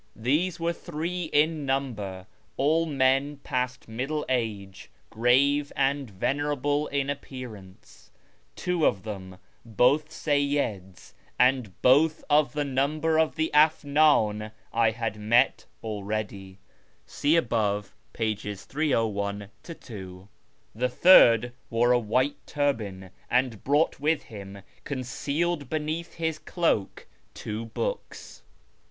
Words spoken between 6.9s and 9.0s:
appearance. Two